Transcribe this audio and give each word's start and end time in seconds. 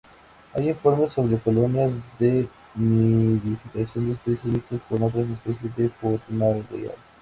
Hay 0.55 0.67
informes 0.69 1.13
sobre 1.13 1.37
colonias 1.37 1.91
de 2.17 2.49
nidificación 2.73 4.07
de 4.07 4.13
especies 4.13 4.45
mixtas 4.45 4.81
con 4.89 5.03
otras 5.03 5.29
especies 5.29 5.75
de 5.75 5.89
Furnariidae. 5.89 6.95